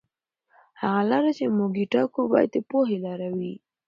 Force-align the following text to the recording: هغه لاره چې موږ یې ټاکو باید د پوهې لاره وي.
هغه 0.81 1.01
لاره 1.11 1.31
چې 1.37 1.45
موږ 1.57 1.71
یې 1.81 1.85
ټاکو 1.93 2.21
باید 2.33 2.49
د 2.53 2.57
پوهې 2.69 2.97
لاره 3.05 3.27
وي. 3.37 3.53